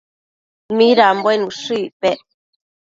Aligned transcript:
midanbuen 0.77 1.47
ushë 1.51 1.79
icpec? 1.85 2.19